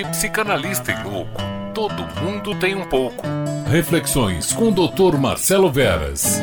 [0.00, 1.42] de psicanalista e louco.
[1.74, 3.22] Todo mundo tem um pouco.
[3.66, 5.18] Reflexões com o Dr.
[5.18, 6.40] Marcelo Veras.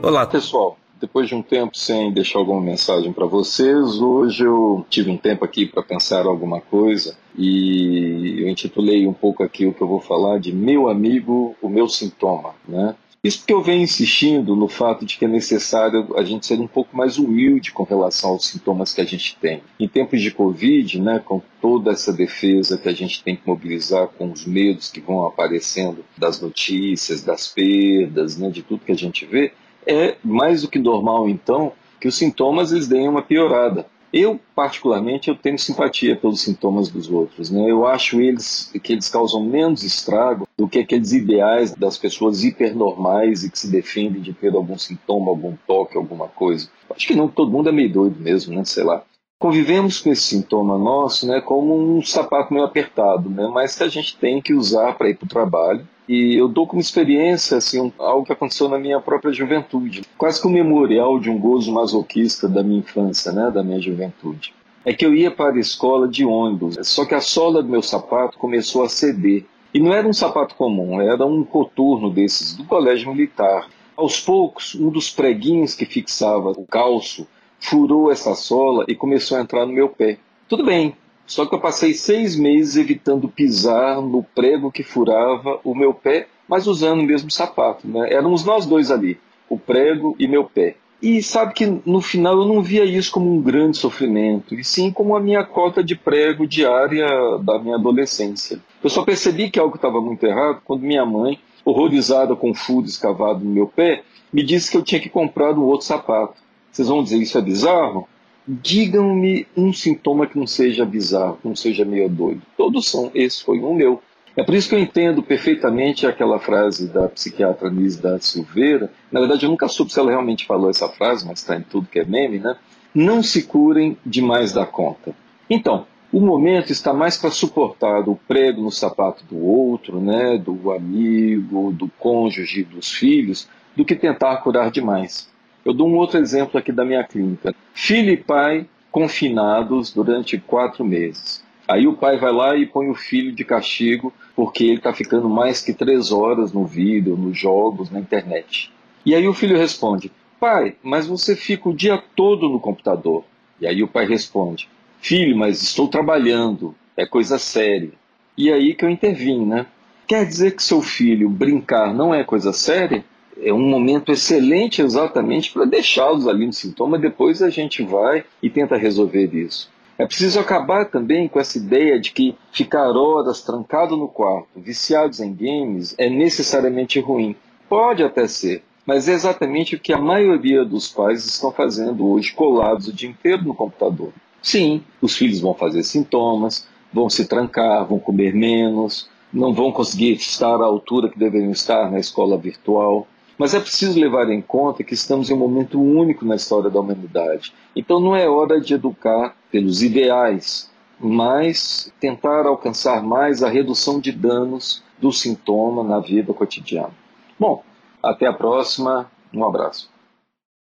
[0.00, 0.78] Olá, pessoal.
[1.00, 5.44] Depois de um tempo sem deixar alguma mensagem para vocês, hoje eu tive um tempo
[5.44, 10.00] aqui para pensar alguma coisa e eu intitulei um pouco aqui o que eu vou
[10.00, 12.94] falar de meu amigo, o meu sintoma, né?
[13.22, 16.68] Isso porque eu venho insistindo no fato de que é necessário a gente ser um
[16.68, 19.60] pouco mais humilde com relação aos sintomas que a gente tem.
[19.78, 24.06] Em tempos de Covid, né, com toda essa defesa que a gente tem que mobilizar
[24.06, 28.96] com os medos que vão aparecendo das notícias, das perdas, né, de tudo que a
[28.96, 29.52] gente vê,
[29.84, 33.86] é mais do que normal então que os sintomas eles deem uma piorada.
[34.12, 37.50] Eu, particularmente, eu tenho simpatia pelos sintomas dos outros.
[37.50, 37.70] Né?
[37.70, 43.44] Eu acho eles que eles causam menos estrago do que aqueles ideais das pessoas hipernormais
[43.44, 46.68] e que se defendem de ter algum sintoma, algum toque, alguma coisa.
[46.90, 48.64] Acho que não todo mundo é meio doido mesmo, né?
[48.64, 49.02] Sei lá.
[49.38, 53.88] Convivemos com esse sintoma nosso né, como um sapato meio apertado, né, mas que a
[53.88, 57.92] gente tem que usar para ir para o trabalho e eu dou como experiência assim,
[57.98, 62.48] algo que aconteceu na minha própria juventude, quase que um memorial de um gozo masoquista
[62.48, 64.54] da minha infância, né, da minha juventude.
[64.84, 67.82] É que eu ia para a escola de ônibus, só que a sola do meu
[67.82, 69.44] sapato começou a ceder.
[69.74, 73.68] E não era um sapato comum, era um coturno desses do colégio militar.
[73.94, 77.28] Aos poucos, um dos preguinhos que fixava o calço
[77.60, 80.18] furou essa sola e começou a entrar no meu pé.
[80.48, 80.96] Tudo bem,
[81.28, 86.26] só que eu passei seis meses evitando pisar no prego que furava o meu pé,
[86.48, 87.86] mas usando o mesmo sapato.
[87.86, 88.10] Né?
[88.10, 90.76] Éramos nós dois ali, o prego e meu pé.
[91.02, 94.90] E sabe que no final eu não via isso como um grande sofrimento, e sim
[94.90, 97.06] como a minha cota de prego diária
[97.42, 98.58] da minha adolescência.
[98.82, 102.86] Eu só percebi que algo estava muito errado quando minha mãe, horrorizada com o furo
[102.86, 106.40] escavado no meu pé, me disse que eu tinha que comprar um outro sapato.
[106.72, 108.08] Vocês vão dizer isso é bizarro?
[108.50, 112.40] Digam-me um sintoma que não seja bizarro, que não seja meio doido.
[112.56, 114.02] Todos são, esse foi um meu.
[114.34, 118.90] É por isso que eu entendo perfeitamente aquela frase da psiquiatra Nise da Silveira.
[119.12, 121.88] Na verdade, eu nunca soube se ela realmente falou essa frase, mas está em tudo
[121.88, 122.56] que é meme, né?
[122.94, 125.14] Não se curem demais da conta.
[125.50, 130.72] Então, o momento está mais para suportar o prego no sapato do outro, né, do
[130.72, 135.28] amigo, do cônjuge, dos filhos, do que tentar curar demais.
[135.68, 137.54] Eu dou um outro exemplo aqui da minha clínica.
[137.74, 141.44] Filho e pai confinados durante quatro meses.
[141.68, 145.28] Aí o pai vai lá e põe o filho de castigo porque ele está ficando
[145.28, 148.72] mais que três horas no vídeo, nos jogos, na internet.
[149.04, 153.22] E aí o filho responde: Pai, mas você fica o dia todo no computador.
[153.60, 154.70] E aí o pai responde:
[155.02, 157.92] Filho, mas estou trabalhando, é coisa séria.
[158.38, 159.66] E aí que eu intervim, né?
[160.06, 163.04] Quer dizer que seu filho brincar não é coisa séria?
[163.42, 168.50] É um momento excelente exatamente para deixá-los ali no sintoma, depois a gente vai e
[168.50, 169.70] tenta resolver isso.
[169.98, 175.18] É preciso acabar também com essa ideia de que ficar horas trancado no quarto, viciados
[175.18, 177.34] em games, é necessariamente ruim.
[177.68, 182.32] Pode até ser, mas é exatamente o que a maioria dos pais estão fazendo hoje,
[182.32, 184.12] colados o dia inteiro no computador.
[184.40, 190.12] Sim, os filhos vão fazer sintomas, vão se trancar, vão comer menos, não vão conseguir
[190.12, 193.06] estar à altura que deveriam estar na escola virtual.
[193.38, 196.80] Mas é preciso levar em conta que estamos em um momento único na história da
[196.80, 197.54] humanidade.
[197.74, 200.68] Então não é hora de educar pelos ideais,
[200.98, 206.90] mas tentar alcançar mais a redução de danos do sintoma na vida cotidiana.
[207.38, 207.62] Bom,
[208.02, 209.10] até a próxima.
[209.32, 209.90] Um abraço.